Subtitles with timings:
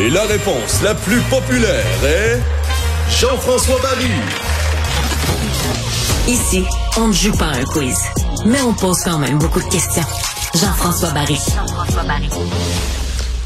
[0.00, 2.40] Et la réponse la plus populaire est
[3.10, 4.10] Jean-François Barry.
[6.26, 6.64] Ici,
[6.96, 7.98] on ne joue pas à un quiz,
[8.46, 10.02] mais on pose quand même beaucoup de questions.
[10.54, 11.38] Jean-François Barry.
[11.54, 12.30] Jean-François Barry.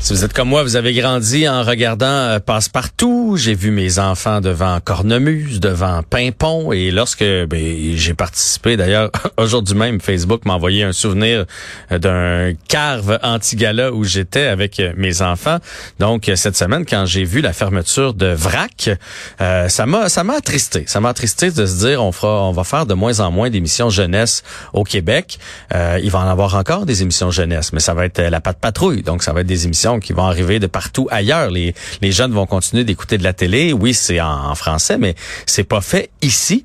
[0.04, 3.37] Si vous êtes comme moi, vous avez grandi en regardant euh, Passe-Partout.
[3.38, 6.72] J'ai vu mes enfants devant Cornemuse, devant Pimpon.
[6.72, 11.46] Et lorsque ben, j'ai participé, d'ailleurs, aujourd'hui même, Facebook m'a envoyé un souvenir
[11.90, 15.56] euh, d'un carve anti-gala où j'étais avec euh, mes enfants.
[16.01, 18.91] Donc, cette semaine, quand j'ai vu la fermeture de VRAC,
[19.38, 20.84] ça m'a ça m'a attristé.
[20.86, 23.48] Ça m'a attristé de se dire, on fera, on va faire de moins en moins
[23.48, 24.42] d'émissions jeunesse
[24.74, 25.38] au Québec.
[25.73, 29.02] il va en avoir encore des émissions jeunesse, mais ça va être la patte patrouille.
[29.02, 31.50] Donc, ça va être des émissions qui vont arriver de partout ailleurs.
[31.50, 33.72] Les, les jeunes vont continuer d'écouter de la télé.
[33.72, 35.14] Oui, c'est en, français, mais
[35.46, 36.64] c'est pas fait ici.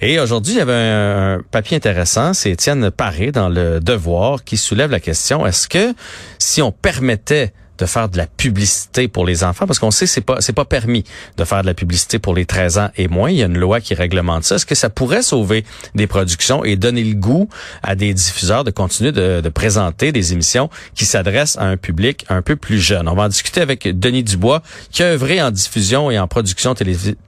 [0.00, 2.34] Et aujourd'hui, il y avait un, papier intéressant.
[2.34, 5.94] C'est Étienne Paré dans le Devoir qui soulève la question est-ce que
[6.38, 10.20] si on permettait de faire de la publicité pour les enfants parce qu'on sait c'est
[10.20, 11.04] pas c'est pas permis
[11.36, 13.58] de faire de la publicité pour les 13 ans et moins, il y a une
[13.58, 14.56] loi qui réglemente ça.
[14.56, 17.48] Est-ce que ça pourrait sauver des productions et donner le goût
[17.82, 22.42] à des diffuseurs de continuer de, présenter des émissions qui s'adressent à un public un
[22.42, 23.08] peu plus jeune?
[23.08, 26.74] On va en discuter avec Denis Dubois qui a œuvré en diffusion et en production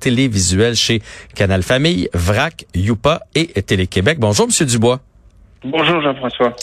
[0.00, 1.02] télévisuelle chez
[1.34, 4.18] Canal Famille, VRAC, Youpa et Télé-Québec.
[4.20, 5.00] Bonjour monsieur Dubois.
[5.64, 6.56] Bonjour Jean-François.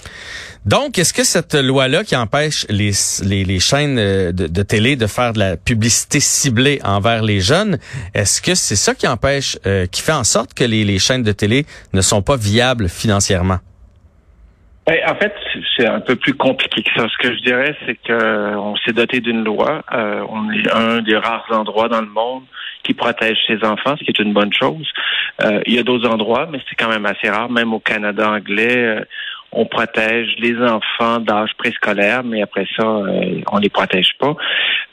[0.66, 2.92] Donc, est-ce que cette loi-là qui empêche les,
[3.24, 7.78] les, chaînes euh, de, télé de faire de la publicité ciblée envers les jeunes,
[8.14, 11.24] est-ce que c'est ça qui empêche, euh, qui fait en sorte que les, les chaînes
[11.24, 13.60] de télé ne sont pas viables financièrement?
[14.88, 15.34] Ben, en fait,
[15.76, 17.08] c'est un peu plus compliqué que ça.
[17.10, 19.84] Ce que je dirais, c'est qu'on s'est doté d'une loi.
[19.92, 22.44] Euh, on est un des rares endroits dans le monde
[22.84, 24.90] qui protège ses enfants, ce qui est une bonne chose.
[25.66, 27.50] il y a d'autres endroits, mais c'est quand même assez rare.
[27.50, 29.04] Même au Canada anglais,
[29.52, 34.36] on protège les enfants d'âge préscolaire, mais après ça, euh, on les protège pas.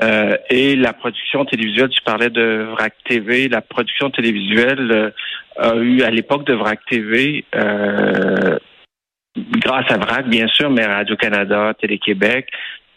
[0.03, 5.11] Euh, et la production télévisuelle, tu parlais de VRAC TV, la production télévisuelle euh,
[5.57, 7.45] a eu à l'époque de VRAC TV,
[9.37, 12.51] grâce à VRAC bien sûr, mais Radio-Canada, Télé-Québec,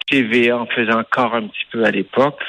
[0.09, 2.39] TVA en faisait encore un petit peu à l'époque,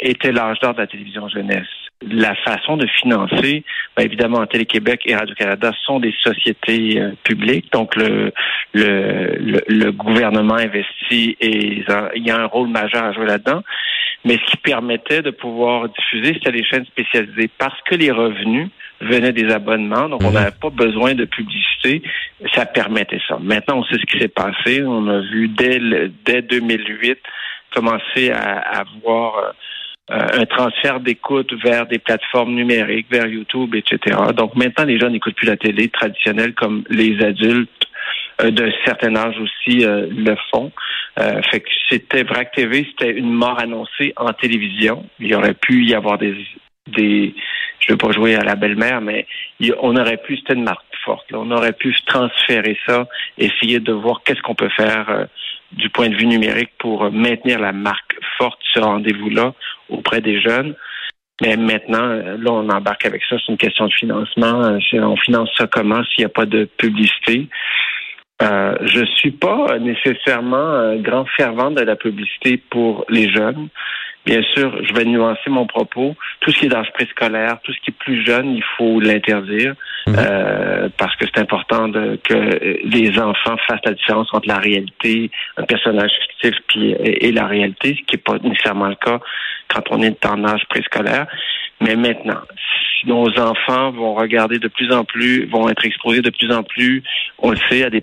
[0.00, 1.66] était l'âge d'or de la télévision jeunesse
[2.02, 3.64] la façon de financer,
[3.96, 8.32] bien évidemment, Télé-Québec et Radio-Canada sont des sociétés euh, publiques, donc le,
[8.74, 13.62] le, le, gouvernement investit et il y a un rôle majeur à jouer là-dedans.
[14.24, 18.68] Mais ce qui permettait de pouvoir diffuser, c'était les chaînes spécialisées parce que les revenus
[19.00, 20.34] venaient des abonnements, donc on mhm.
[20.34, 22.02] n'avait pas besoin de publicité,
[22.54, 23.38] ça permettait ça.
[23.40, 24.82] Maintenant, on sait ce qui s'est passé.
[24.82, 25.80] On a vu dès,
[26.24, 27.18] dès 2008
[27.74, 29.50] commencer à, à voir euh,
[30.12, 34.16] euh, un transfert d'écoute vers des plateformes numériques, vers YouTube, etc.
[34.36, 37.88] Donc maintenant, les gens n'écoutent plus la télé traditionnelle comme les adultes
[38.40, 40.70] euh, d'un certain âge aussi euh, le font.
[41.16, 45.04] fait que c'était VRAC TV, c'était une mort annoncée en télévision.
[45.18, 46.36] Il y aurait pu y avoir des
[46.86, 47.34] des
[47.78, 49.26] je veux pas jouer à la belle-mère, mais
[49.80, 51.26] on aurait pu, c'était une marque forte.
[51.32, 53.06] On aurait pu transférer ça,
[53.38, 55.26] essayer de voir qu'est-ce qu'on peut faire
[55.72, 59.52] du point de vue numérique pour maintenir la marque forte, ce rendez-vous-là
[59.88, 60.74] auprès des jeunes.
[61.42, 63.36] Mais maintenant, là, on embarque avec ça.
[63.38, 64.64] C'est une question de financement.
[64.64, 67.48] Euh, on finance ça comment s'il n'y a pas de publicité?
[68.42, 73.68] Euh, je suis pas nécessairement un grand fervent de la publicité pour les jeunes.
[74.26, 76.16] Bien sûr, je vais nuancer mon propos.
[76.40, 79.74] Tout ce qui est d'âge préscolaire, tout ce qui est plus jeune, il faut l'interdire
[80.08, 80.16] mhm.
[80.18, 85.30] euh, parce que c'est important de, que les enfants fassent la différence entre la réalité,
[85.56, 89.20] un personnage fictif, puis, et, la réalité, ce qui n'est pas nécessairement le cas
[89.68, 91.28] quand on est en âge préscolaire.
[91.80, 92.40] Mais maintenant,
[92.98, 96.64] si nos enfants vont regarder de plus en plus, vont être exposés de plus en
[96.64, 97.04] plus,
[97.38, 98.02] on le sait, à des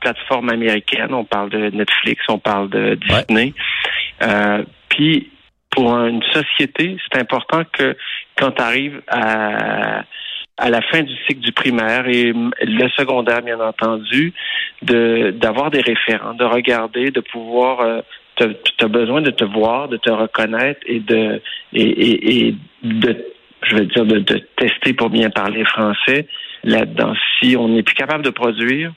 [0.00, 3.52] plateformes américaines, on parle de Netflix, on parle de Disney.
[4.22, 5.30] Euh, puis
[5.78, 7.96] pour une société, c'est important que
[8.36, 10.02] quand tu arrives à,
[10.68, 14.34] la fin du cycle du primaire et le secondaire, bien entendu,
[14.82, 18.00] de d'avoir des référents, de regarder, de pouvoir euh,
[18.36, 21.40] tu as besoin de te voir, de te reconnaître et de
[21.72, 23.24] et, de
[23.62, 24.18] je veux dire de,
[24.56, 26.26] tester pour bien parler français
[26.64, 27.14] là-dedans.
[27.38, 28.92] Si on n'est plus capable de produire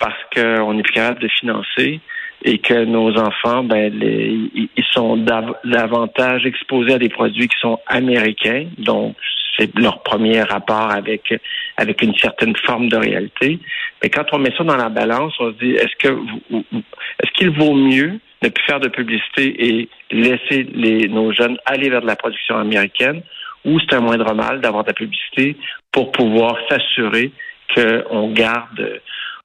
[0.00, 2.00] parce qu'on n'est plus capable de financer,
[2.42, 5.16] et que nos enfants, ben, ils sont
[5.64, 9.16] davantage exposés à des produits qui sont américains, donc
[9.58, 11.34] c'est leur premier rapport avec
[11.76, 13.58] avec une certaine forme de réalité.
[14.02, 16.18] Mais quand on met ça dans la balance, on se dit est-ce que
[16.52, 20.66] est-ce qu'il vaut mieux ne plus faire de publicité et laisser
[21.08, 23.22] nos jeunes aller vers de la production américaine,
[23.66, 25.56] ou c'est un moindre mal d'avoir de la publicité
[25.92, 27.32] pour pouvoir s'assurer
[27.74, 29.00] qu'on garde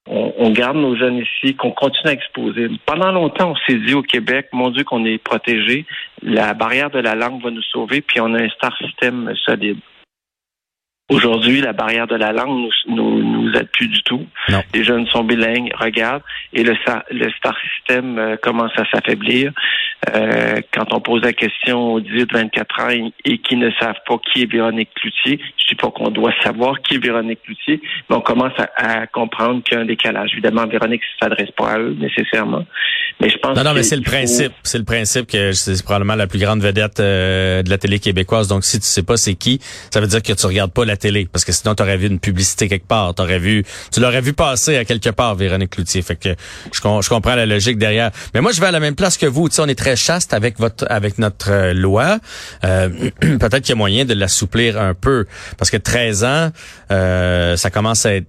[0.08, 2.70] on, garde nos jeunes ici, qu'on continue à exposer.
[2.86, 5.86] Pendant longtemps, on s'est dit au Québec, mon Dieu, qu'on est protégé,
[6.22, 9.80] la barrière de la langue va nous sauver, puis on a un star système solide.
[11.12, 14.26] Aujourd'hui, la barrière de la langue nous, nous, nous aide plus du tout.
[14.74, 16.76] Les jeunes sont bilingues, regardent, et le,
[17.12, 19.52] le star system euh, commence à s'affaiblir.
[20.14, 24.44] Euh, quand on pose la question aux 18-24 ans et, qui ne savent pas qui
[24.44, 28.22] est Véronique Cloutier, je dis pas qu'on doit savoir qui est Véronique Cloutier, mais on
[28.22, 30.32] commence à, comprendre qu'il y a un décalage.
[30.34, 32.66] Évidemment, Véronique ne s'adresse pas à eux nécessairement,
[33.20, 33.58] mais je pense.
[33.58, 34.52] Non, non, mais c'est le principe.
[34.64, 38.48] C'est le principe que c'est probablement la plus grande vedette euh, de la télé québécoise.
[38.48, 39.60] Donc, si tu sais pas c'est qui,
[39.92, 42.08] ça veut dire que tu regardes pas la télé, parce que sinon tu aurais vu
[42.08, 46.02] une publicité quelque part, t'aurais vu, tu l'aurais vu passer à quelque part, Véronique Cloutier.
[46.02, 46.30] Fait que
[46.72, 48.12] je, je comprends la logique derrière.
[48.34, 49.50] Mais moi, je vais à la même place que vous.
[49.50, 52.20] Tu sais, on est très chaste avec votre avec notre euh, loi.
[52.64, 52.90] Euh,
[53.20, 55.26] peut-être qu'il y a moyen de l'assouplir un peu
[55.58, 56.52] parce que 13 ans,
[56.92, 58.28] euh, ça commence à être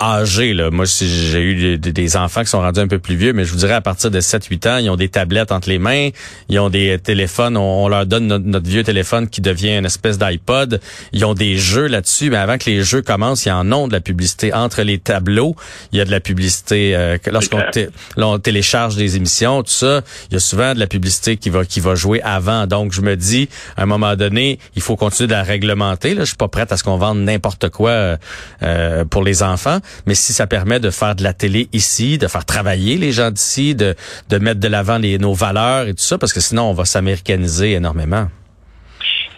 [0.00, 0.54] âgés.
[0.54, 0.70] Là.
[0.70, 3.58] Moi, j'ai eu des, enfants qui sont rendus un peu plus vieux, mais je vous
[3.58, 6.08] dirais à partir de 7-8 ans, ils ont des tablettes entre les mains,
[6.48, 10.80] ils ont des téléphones, on, leur donne notre, vieux téléphone qui devient une espèce d'iPod.
[11.12, 13.86] Ils ont des jeux là-dessus, mais avant que les jeux commencent, il y en a
[13.86, 15.54] de la publicité entre les tableaux.
[15.92, 20.02] Il y a de la publicité euh, lorsqu'on télécharge des émissions, tout ça.
[20.30, 22.66] Il y a souvent de la publicité qui va qui va jouer avant.
[22.66, 26.14] Donc, je me dis, à un moment donné, il faut continuer de la réglementer.
[26.14, 28.18] Là, je suis pas prête à ce qu'on vende n'importe quoi
[28.62, 32.26] euh, pour les enfants mais si ça permet de faire de la télé ici, de
[32.26, 33.94] faire travailler les gens d'ici, de,
[34.28, 37.72] de mettre de l'avant nos valeurs et tout ça, parce que sinon on va s'américaniser
[37.72, 38.28] énormément.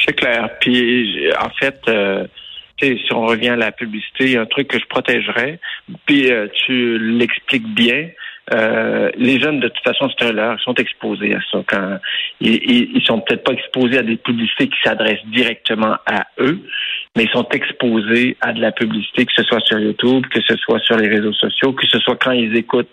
[0.04, 0.48] C'est clair.
[0.60, 2.26] Puis en fait, euh,
[2.80, 5.60] si on revient à la publicité, il y a un truc que je protégerais.
[6.06, 8.08] Puis euh, tu l'expliques bien.
[8.52, 12.00] Euh, les jeunes, de toute façon, c'est un leurre, ils sont exposés à ça.
[12.40, 16.60] Ils, ils sont peut-être pas exposés à des publicités qui s'adressent directement à eux,
[17.16, 20.56] mais ils sont exposés à de la publicité, que ce soit sur YouTube, que ce
[20.56, 22.92] soit sur les réseaux sociaux, que ce soit quand ils écoutent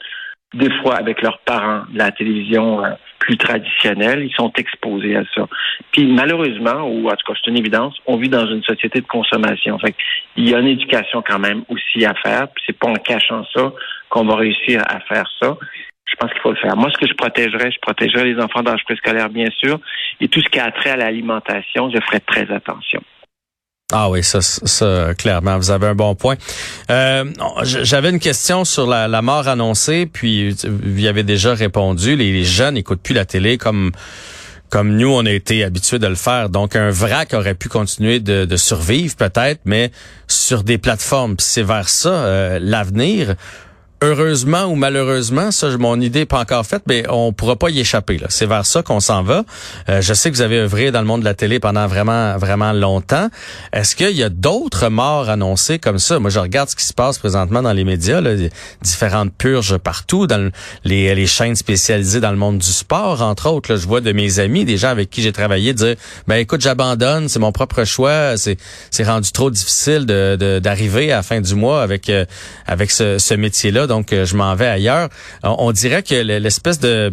[0.54, 2.90] des fois avec leurs parents la télévision euh,
[3.30, 5.48] plus traditionnelle, ils sont exposés à ça.
[5.92, 9.06] Puis malheureusement, ou en tout cas c'est une évidence, on vit dans une société de
[9.06, 9.78] consommation.
[10.36, 12.48] Il y a une éducation quand même aussi à faire.
[12.48, 13.72] Puis c'est pas en cachant ça
[14.10, 15.58] qu'on va réussir à faire ça.
[16.06, 16.76] Je pense qu'il faut le faire.
[16.76, 19.80] Moi, ce que je protégerais, je protégerais les enfants d'âge préscolaire, bien sûr,
[20.20, 23.04] et tout ce qui a trait à l'alimentation, je ferai très attention.
[23.92, 26.36] Ah oui, ça, ça, clairement, vous avez un bon point.
[26.92, 27.26] Euh,
[27.64, 32.16] J'avais une question sur la, mort annoncée, puis vous y avez déjà répondu.
[32.16, 33.92] Les, jeunes n'écoutent plus la télé comme
[34.70, 36.50] comme nous, on a été habitués de le faire.
[36.50, 39.92] Donc, un vrac aurait pu continuer de, de survivre peut-être, mais
[40.28, 41.36] sur des plateformes.
[41.40, 43.34] C'est vers ça euh, l'avenir
[44.02, 47.80] heureusement ou malheureusement, ça, mon idée n'est pas encore faite, mais on pourra pas y
[47.80, 48.20] échapper.
[48.30, 49.44] C'est vers ça qu'on s'en va.
[49.90, 52.38] Euh, je sais que vous avez œuvré dans le monde de la télé pendant vraiment,
[52.38, 53.30] vraiment longtemps.
[53.74, 56.20] Est-ce qu'il y a d'autres morts annoncées comme ça?
[56.20, 58.32] Moi, je regarde ce qui se passe présentement dans les médias, là,
[58.82, 60.50] différentes purges partout, dans
[60.84, 63.72] les, les chaînes spécialisées dans le monde du sport, entre autres.
[63.72, 65.96] Là, je vois de mes amis, des gens avec qui j'ai travaillé, dire,
[66.28, 68.58] ben écoute, j'abandonne, c'est mon propre choix, c'est,
[69.04, 72.26] rendu trop difficile de, d'arriver à la fin du mois avec, euh,
[72.68, 75.10] avec ce, ce métier-là donc euh, je m'en vais ailleurs.
[75.44, 77.12] On, dirait que l'espèce de,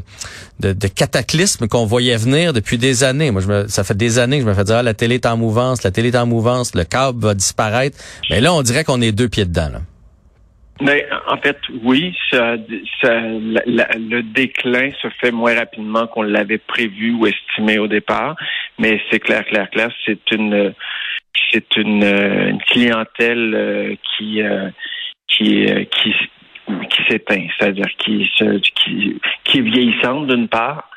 [0.94, 3.32] cataclysme qu'on voyait venir depuis des années.
[3.32, 5.17] Moi, je me, ça fait des années que je me fais dire ah, la télé
[5.17, 7.99] est en mouvance, la télé est en mouvance, le câble va disparaître.
[8.31, 9.70] Mais là, on dirait qu'on est deux pieds dedans.
[10.82, 12.14] Mais en fait, oui,
[13.02, 18.37] le déclin se fait moins rapidement qu'on l'avait prévu ou estimé au départ.
[18.79, 20.74] Mais c'est clair, clair, clair, c'est une
[21.53, 24.43] c'est une, clientèle euh, qui
[25.29, 26.15] qui
[26.91, 28.31] qui s'éteint, c'est-à-dire qui,
[28.75, 30.91] qui, qui est vieillissante d'une part.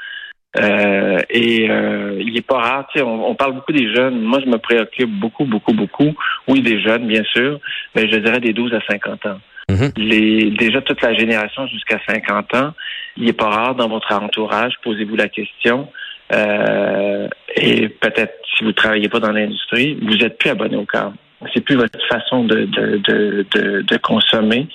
[0.58, 4.22] Euh, et euh, il est pas rare, tu sais, on, parle beaucoup des jeunes.
[4.22, 6.16] Moi, je me préoccupe beaucoup, beaucoup, beaucoup.
[6.48, 7.60] Oui, des jeunes, bien sûr,
[7.96, 9.40] mais je dirais des 12 à 50 ans.
[9.70, 9.92] Mm-hmm.
[9.98, 12.74] Les, déjà toute la génération jusqu'à 50 ans,
[13.18, 15.88] il est pas rare dans votre entourage, posez-vous la question.
[16.34, 21.16] Euh, et peut-être si vous travaillez pas dans l'industrie, vous êtes plus abonné au câble.
[21.54, 24.68] C'est plus votre façon de, de, de, de, de consommer.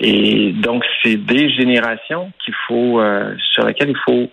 [0.00, 4.30] Et donc, c'est des générations qu'il faut, euh, sur lesquelles il faut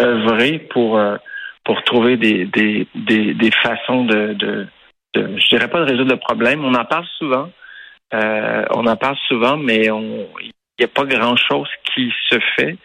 [0.00, 1.16] œuvrer pour, euh,
[1.64, 4.66] pour trouver des, des, des, des façons de, de,
[5.14, 6.64] de, je dirais pas de résoudre le problème.
[6.64, 7.50] On en parle souvent.
[8.14, 12.76] Euh, on en parle souvent, mais il n'y a pas grand-chose qui se fait.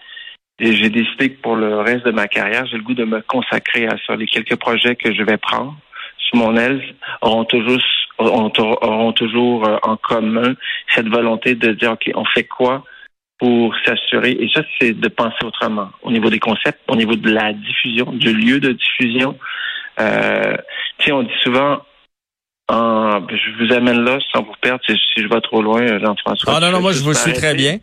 [0.59, 3.21] Et j'ai décidé que pour le reste de ma carrière, j'ai le goût de me
[3.21, 4.15] consacrer à ça.
[4.15, 5.75] Les quelques projets que je vais prendre
[6.17, 6.81] sous mon aile
[7.21, 7.79] auront toujours
[8.17, 10.55] auront toujours euh, en commun
[10.93, 12.83] cette volonté de dire, OK, on fait quoi
[13.37, 17.29] pour s'assurer, et ça, c'est de penser autrement au niveau des concepts, au niveau de
[17.29, 19.37] la diffusion, du lieu de diffusion.
[19.99, 20.55] Euh,
[20.97, 21.81] tu sais, on dit souvent,
[22.69, 26.53] En, je vous amène là sans vous perdre si, si je vais trop loin, Jean-François.
[26.55, 27.77] Ah non, non, moi je vous suis très bien.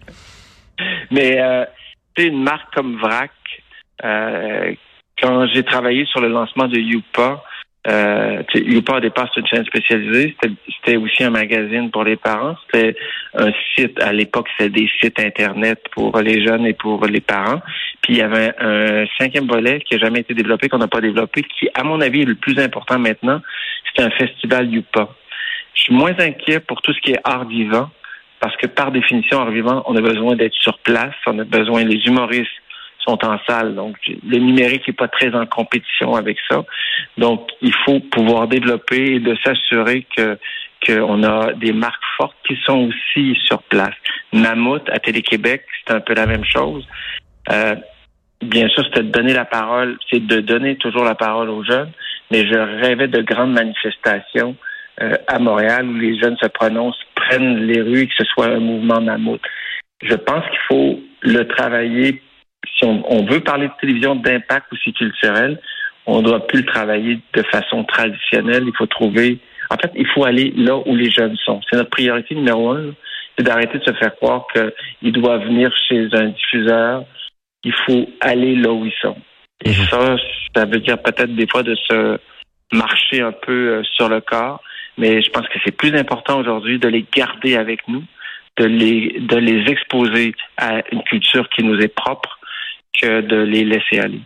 [1.10, 1.64] Mais euh,
[2.16, 3.30] c'est une marque comme VRAC.
[4.04, 4.74] Euh,
[5.20, 7.44] quand j'ai travaillé sur le lancement de Youpa,
[7.88, 10.36] euh, Youpa, au départ, c'est une chaîne spécialisée.
[10.40, 12.54] C'était aussi un magazine pour les parents.
[12.66, 12.96] C'était
[13.34, 17.60] un site, à l'époque, c'était des sites Internet pour les jeunes et pour les parents.
[18.00, 21.00] Puis il y avait un cinquième volet qui n'a jamais été développé, qu'on n'a pas
[21.00, 23.40] développé, qui, à mon avis, est le plus important maintenant.
[23.94, 25.08] C'est un festival Youpa.
[25.74, 27.90] Je suis moins inquiet pour tout ce qui est art vivant,
[28.38, 31.84] parce que par définition, art vivant, on a besoin d'être sur place, on a besoin,
[31.84, 32.61] les humoristes
[33.04, 33.74] sont en salle.
[33.74, 36.64] Donc, le numérique n'est pas très en compétition avec ça.
[37.18, 40.38] Donc, il faut pouvoir développer et de s'assurer que
[40.84, 43.94] qu'on a des marques fortes qui sont aussi sur place.
[44.32, 46.84] Mammouth à Télé-Québec, c'est un peu la même chose.
[47.50, 47.76] Euh,
[48.40, 51.92] bien sûr, c'était de donner la parole, c'est de donner toujours la parole aux jeunes,
[52.32, 54.56] mais je rêvais de grandes manifestations
[55.00, 58.60] euh, à Montréal où les jeunes se prononcent, prennent les rues, que ce soit un
[58.60, 59.40] mouvement mammouth.
[60.02, 62.20] Je pense qu'il faut le travailler
[62.78, 65.60] si on, veut parler de télévision d'impact aussi culturel,
[66.06, 68.64] on ne doit plus le travailler de façon traditionnelle.
[68.66, 69.38] Il faut trouver,
[69.70, 71.60] en fait, il faut aller là où les jeunes sont.
[71.68, 72.92] C'est notre priorité numéro un,
[73.36, 77.04] c'est d'arrêter de se faire croire qu'ils doivent venir chez un diffuseur.
[77.64, 79.16] Il faut aller là où ils sont.
[79.64, 79.86] Et mhm.
[79.90, 80.16] ça,
[80.54, 82.18] ça veut dire peut-être des fois de se
[82.72, 84.60] marcher un peu euh, sur le corps,
[84.98, 88.02] mais je pense que c'est plus important aujourd'hui de les garder avec nous,
[88.58, 92.38] de les, de les exposer à une culture qui nous est propre
[93.00, 94.20] que de les laisser aller.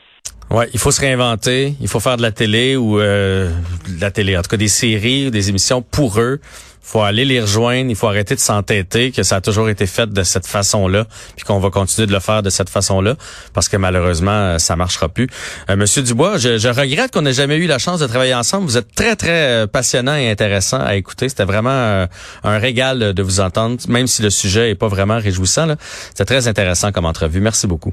[0.51, 3.51] Ouais, il faut se réinventer, il faut faire de la télé ou euh,
[3.89, 6.41] de la télé, en tout cas des séries ou des émissions pour eux.
[6.87, 9.87] Il faut aller les rejoindre, il faut arrêter de s'entêter que ça a toujours été
[9.87, 13.17] fait de cette façon-là, puis qu'on va continuer de le faire de cette façon-là,
[13.55, 15.27] parce que malheureusement, ça marchera plus.
[15.69, 18.67] Euh, Monsieur Dubois, je, je regrette qu'on n'ait jamais eu la chance de travailler ensemble.
[18.67, 21.29] Vous êtes très, très euh, passionnant et intéressant à écouter.
[21.29, 22.07] C'était vraiment euh,
[22.45, 25.67] un régal de vous entendre, même si le sujet est pas vraiment réjouissant.
[26.11, 27.41] C'était très intéressant comme entrevue.
[27.41, 27.93] Merci beaucoup.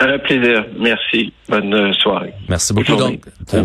[0.00, 0.66] Un plaisir.
[0.78, 1.32] Merci.
[1.48, 2.32] Bonne soirée.
[2.48, 2.96] Merci beaucoup.
[2.96, 3.20] Donc,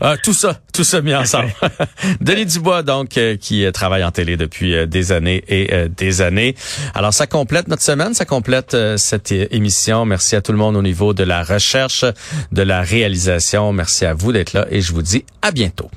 [0.00, 1.52] ah, tout ça, tout ça mis ensemble.
[2.20, 6.20] Denis Dubois, donc, euh, qui euh, travaille en télé depuis euh, des années et des
[6.20, 6.56] années.
[6.94, 10.04] Alors, ça complète notre semaine, ça complète cette émission.
[10.04, 12.04] Merci à tout le monde au niveau de la recherche,
[12.50, 13.72] de la réalisation.
[13.72, 15.90] Merci à vous d'être là et je vous dis à bientôt.